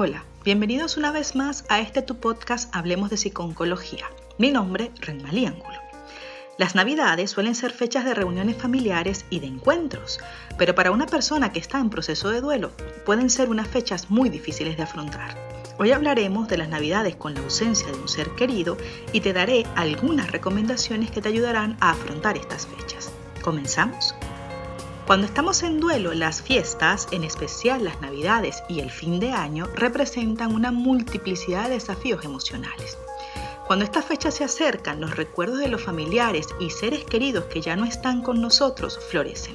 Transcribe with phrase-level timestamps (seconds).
[0.00, 4.06] Hola, bienvenidos una vez más a este tu podcast Hablemos de Psiconcología.
[4.38, 5.76] Mi nombre, Renmalí Ángulo.
[6.56, 10.20] Las navidades suelen ser fechas de reuniones familiares y de encuentros,
[10.56, 12.70] pero para una persona que está en proceso de duelo
[13.04, 15.36] pueden ser unas fechas muy difíciles de afrontar.
[15.80, 18.78] Hoy hablaremos de las navidades con la ausencia de un ser querido
[19.12, 23.10] y te daré algunas recomendaciones que te ayudarán a afrontar estas fechas.
[23.42, 24.14] ¿Comenzamos?
[25.08, 29.66] Cuando estamos en duelo, las fiestas, en especial las navidades y el fin de año,
[29.74, 32.98] representan una multiplicidad de desafíos emocionales.
[33.66, 37.74] Cuando estas fechas se acercan, los recuerdos de los familiares y seres queridos que ya
[37.74, 39.54] no están con nosotros florecen.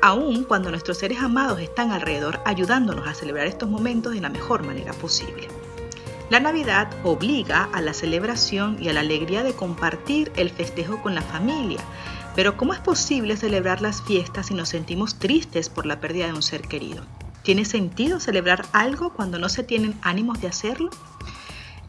[0.00, 4.62] Aún cuando nuestros seres amados están alrededor ayudándonos a celebrar estos momentos de la mejor
[4.62, 5.46] manera posible.
[6.30, 11.14] La Navidad obliga a la celebración y a la alegría de compartir el festejo con
[11.14, 11.80] la familia.
[12.34, 16.32] Pero ¿cómo es posible celebrar las fiestas si nos sentimos tristes por la pérdida de
[16.32, 17.04] un ser querido?
[17.42, 20.90] ¿Tiene sentido celebrar algo cuando no se tienen ánimos de hacerlo?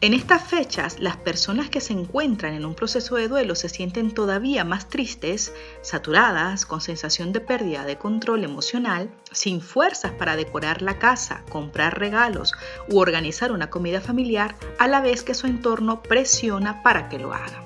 [0.02, 4.12] En estas fechas, las personas que se encuentran en un proceso de duelo se sienten
[4.12, 10.82] todavía más tristes, saturadas, con sensación de pérdida de control emocional, sin fuerzas para decorar
[10.82, 12.52] la casa, comprar regalos
[12.90, 17.32] u organizar una comida familiar, a la vez que su entorno presiona para que lo
[17.32, 17.65] hagan.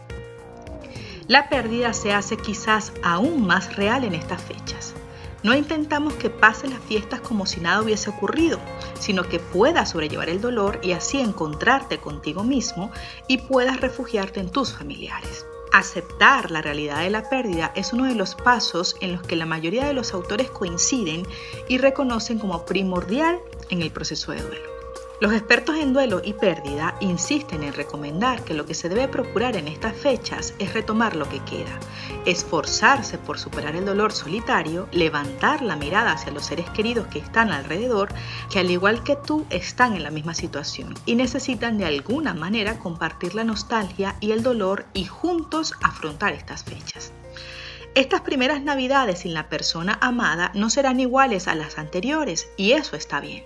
[1.31, 4.95] La pérdida se hace quizás aún más real en estas fechas.
[5.45, 8.59] No intentamos que pasen las fiestas como si nada hubiese ocurrido,
[8.99, 12.91] sino que puedas sobrellevar el dolor y así encontrarte contigo mismo
[13.29, 15.47] y puedas refugiarte en tus familiares.
[15.73, 19.47] Aceptar la realidad de la pérdida es uno de los pasos en los que la
[19.47, 21.23] mayoría de los autores coinciden
[21.69, 24.80] y reconocen como primordial en el proceso de duelo.
[25.21, 29.55] Los expertos en duelo y pérdida insisten en recomendar que lo que se debe procurar
[29.55, 31.79] en estas fechas es retomar lo que queda,
[32.25, 37.51] esforzarse por superar el dolor solitario, levantar la mirada hacia los seres queridos que están
[37.51, 38.09] alrededor,
[38.51, 42.79] que al igual que tú están en la misma situación y necesitan de alguna manera
[42.79, 47.13] compartir la nostalgia y el dolor y juntos afrontar estas fechas.
[47.95, 52.97] Estas primeras navidades sin la persona amada no serán iguales a las anteriores y eso
[52.97, 53.45] está bien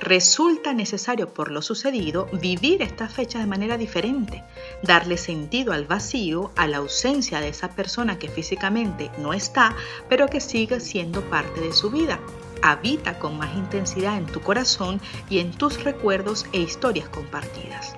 [0.00, 4.42] resulta necesario por lo sucedido vivir esta fecha de manera diferente,
[4.82, 9.76] darle sentido al vacío, a la ausencia de esa persona que físicamente no está,
[10.08, 12.18] pero que sigue siendo parte de su vida.
[12.62, 17.94] Habita con más intensidad en tu corazón y en tus recuerdos e historias compartidas.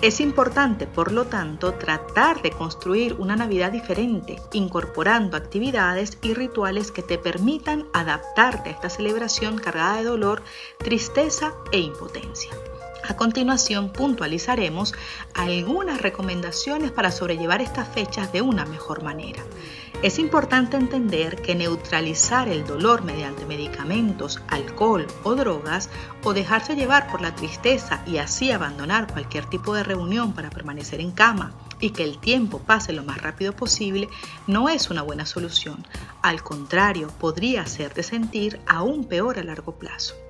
[0.00, 6.92] Es importante, por lo tanto, tratar de construir una Navidad diferente, incorporando actividades y rituales
[6.92, 10.44] que te permitan adaptarte a esta celebración cargada de dolor,
[10.78, 12.52] tristeza e impotencia.
[13.08, 14.92] A continuación puntualizaremos
[15.32, 19.42] algunas recomendaciones para sobrellevar estas fechas de una mejor manera.
[20.02, 25.88] Es importante entender que neutralizar el dolor mediante medicamentos, alcohol o drogas
[26.22, 31.00] o dejarse llevar por la tristeza y así abandonar cualquier tipo de reunión para permanecer
[31.00, 34.10] en cama y que el tiempo pase lo más rápido posible
[34.46, 35.82] no es una buena solución.
[36.20, 40.27] Al contrario, podría hacerte sentir aún peor a largo plazo.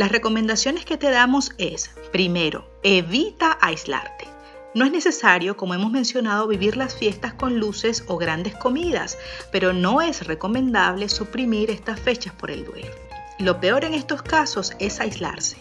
[0.00, 4.26] Las recomendaciones que te damos es, primero, evita aislarte.
[4.74, 9.18] No es necesario, como hemos mencionado, vivir las fiestas con luces o grandes comidas,
[9.52, 12.94] pero no es recomendable suprimir estas fechas por el duelo.
[13.40, 15.58] Lo peor en estos casos es aislarse.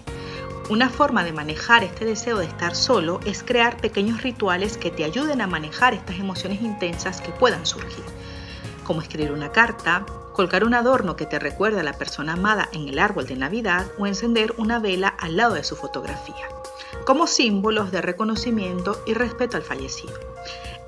[0.69, 5.03] Una forma de manejar este deseo de estar solo es crear pequeños rituales que te
[5.03, 8.05] ayuden a manejar estas emociones intensas que puedan surgir,
[8.89, 12.89] como escribir una carta, colgar un adorno que te recuerde a la persona amada en
[12.89, 16.47] el árbol de Navidad o encender una vela al lado de su fotografía
[17.05, 20.16] como símbolos de reconocimiento y respeto al fallecido.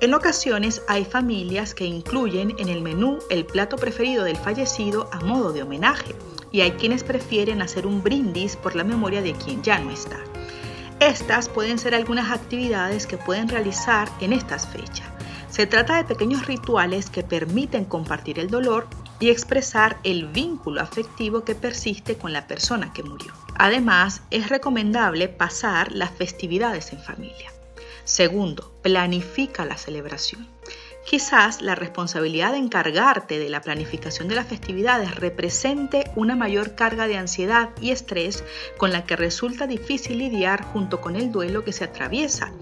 [0.00, 5.20] En ocasiones hay familias que incluyen en el menú el plato preferido del fallecido a
[5.20, 6.16] modo de homenaje
[6.50, 10.18] y hay quienes prefieren hacer un brindis por la memoria de quien ya no está.
[10.98, 15.06] Estas pueden ser algunas actividades que pueden realizar en estas fechas.
[15.52, 18.86] Se trata de pequeños rituales que permiten compartir el dolor
[19.20, 23.34] y expresar el vínculo afectivo que persiste con la persona que murió.
[23.56, 27.52] Además, es recomendable pasar las festividades en familia.
[28.04, 30.48] Segundo, planifica la celebración.
[31.04, 37.06] Quizás la responsabilidad de encargarte de la planificación de las festividades represente una mayor carga
[37.06, 38.44] de ansiedad y estrés
[38.78, 42.52] con la que resulta difícil lidiar junto con el duelo que se atraviesa,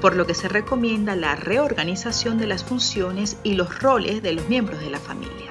[0.00, 4.48] por lo que se recomienda la reorganización de las funciones y los roles de los
[4.48, 5.50] miembros de la familia.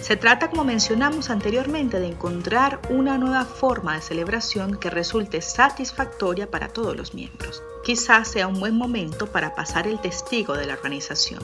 [0.00, 6.50] Se trata, como mencionamos anteriormente, de encontrar una nueva forma de celebración que resulte satisfactoria
[6.50, 7.62] para todos los miembros.
[7.90, 11.42] Quizás sea un buen momento para pasar el testigo de la organización.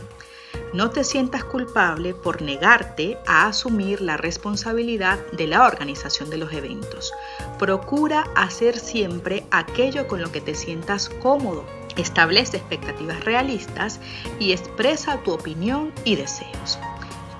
[0.72, 6.52] No te sientas culpable por negarte a asumir la responsabilidad de la organización de los
[6.52, 7.12] eventos.
[7.58, 11.64] Procura hacer siempre aquello con lo que te sientas cómodo.
[11.96, 13.98] Establece expectativas realistas
[14.38, 16.78] y expresa tu opinión y deseos.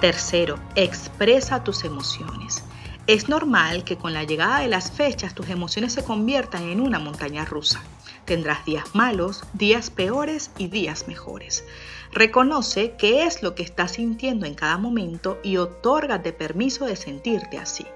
[0.00, 2.64] Tercero, expresa tus emociones.
[3.06, 6.98] Es normal que con la llegada de las fechas tus emociones se conviertan en una
[6.98, 7.80] montaña rusa.
[8.24, 11.64] Tendrás días malos, días peores y días mejores.
[12.12, 17.58] Reconoce qué es lo que estás sintiendo en cada momento y otórgate permiso de sentirte
[17.58, 17.86] así.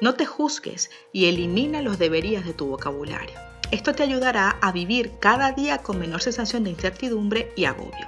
[0.00, 3.38] No te juzgues y elimina los deberías de tu vocabulario.
[3.70, 8.06] Esto te ayudará a vivir cada día con menor sensación de incertidumbre y agobio.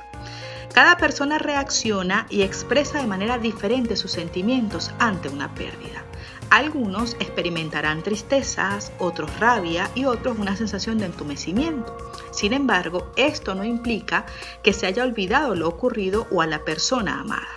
[0.73, 6.05] Cada persona reacciona y expresa de manera diferente sus sentimientos ante una pérdida.
[6.51, 11.95] Algunos experimentarán tristezas, otros rabia y otros una sensación de entumecimiento.
[12.31, 14.25] Sin embargo, esto no implica
[14.63, 17.49] que se haya olvidado lo ocurrido o a la persona amada.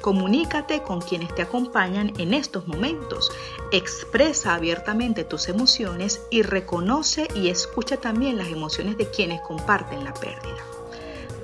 [0.00, 3.30] Comunícate con quienes te acompañan en estos momentos.
[3.70, 10.14] Expresa abiertamente tus emociones y reconoce y escucha también las emociones de quienes comparten la
[10.14, 10.58] pérdida.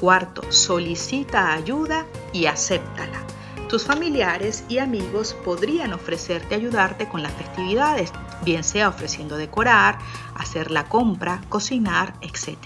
[0.01, 3.36] Cuarto, solicita ayuda y acéptala.
[3.69, 8.13] Tus familiares y amigos podrían ofrecerte ayudarte con las festividades,
[8.45, 9.99] bien sea ofreciendo decorar,
[10.37, 12.59] hacer la compra, cocinar, etc.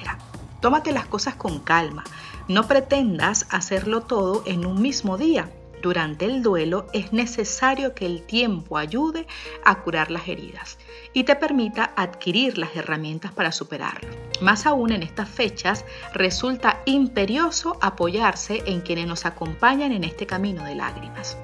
[0.60, 2.04] Tómate las cosas con calma.
[2.48, 5.50] No pretendas hacerlo todo en un mismo día.
[5.80, 9.26] Durante el duelo es necesario que el tiempo ayude
[9.64, 10.76] a curar las heridas
[11.14, 14.10] y te permita adquirir las herramientas para superarlo.
[14.42, 20.64] Más aún en estas fechas resulta imperioso apoyarse en quienes nos acompañan en este camino
[20.64, 21.38] de lágrimas.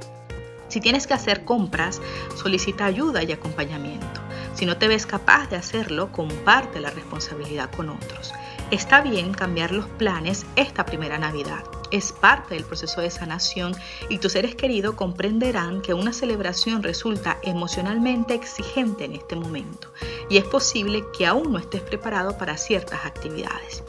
[0.69, 2.03] Si tienes que hacer compras,
[2.35, 4.21] solicita ayuda y acompañamiento.
[4.55, 8.35] Si no te ves capaz de hacerlo, comparte la responsabilidad con otros.
[8.71, 13.75] Está bien cambiar los planes esta primera Navidad es parte del proceso de sanación
[14.09, 19.93] y tus seres queridos comprenderán que una celebración resulta emocionalmente exigente en este momento
[20.29, 23.83] y es posible que aún no estés preparado para ciertas actividades.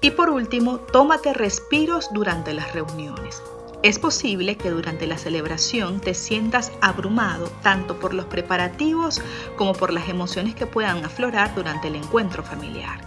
[0.00, 3.42] Y por último, tómate respiros durante las reuniones.
[3.82, 9.22] Es posible que durante la celebración te sientas abrumado tanto por los preparativos
[9.56, 13.00] como por las emociones que puedan aflorar durante el encuentro familiar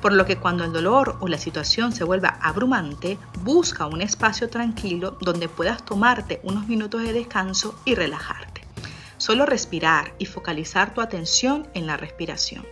[0.00, 4.48] por lo que cuando el dolor o la situación se vuelva abrumante, busca un espacio
[4.48, 8.62] tranquilo donde puedas tomarte unos minutos de descanso y relajarte.
[9.18, 12.66] Solo respirar y focalizar tu atención en la respiración.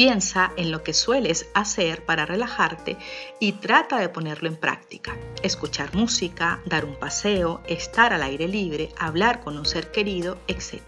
[0.00, 2.96] Piensa en lo que sueles hacer para relajarte
[3.38, 5.14] y trata de ponerlo en práctica.
[5.42, 10.80] Escuchar música, dar un paseo, estar al aire libre, hablar con un ser querido, etc.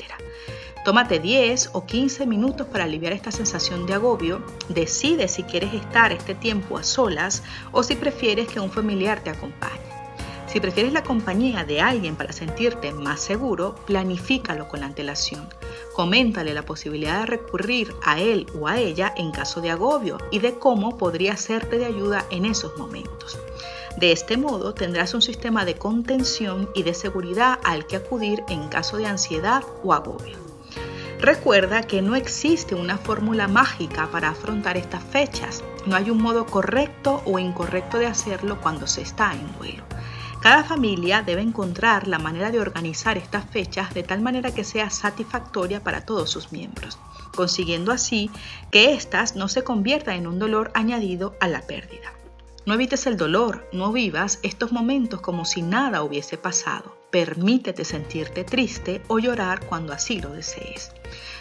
[0.87, 4.43] Tómate 10 o 15 minutos para aliviar esta sensación de agobio.
[4.71, 9.29] Decide si quieres estar este tiempo a solas o si prefieres que un familiar te
[9.29, 10.02] acompañe.
[10.53, 15.49] Si prefieres la compañía de alguien para sentirte más seguro, planifícalo con antelación.
[15.95, 20.41] Coméntale la posibilidad de recurrir a él o a ella en caso de agobio y
[20.41, 23.39] de cómo podría serte de ayuda en esos momentos.
[23.97, 28.69] De este modo tendrás un sistema de contención y de seguridad al que acudir en
[28.69, 30.37] caso de ansiedad o agobio.
[31.19, 35.65] Recuerda que no existe una fórmula mágica para afrontar estas fechas.
[35.87, 39.85] No hay un modo correcto o incorrecto de hacerlo cuando se está en duelo.
[40.43, 44.91] Cada familia debe encontrar la manera de organizar estas fechas de tal manera que sea
[44.91, 46.99] satisfactoria para todos sus miembros,
[47.37, 48.29] consiguiendo así
[48.73, 52.13] que éstas no se conviertan en un dolor añadido a la pérdida.
[52.65, 56.97] No evites el dolor, no vivas estos momentos como si nada hubiese pasado.
[57.11, 60.93] Permítete sentirte triste o llorar cuando así lo desees.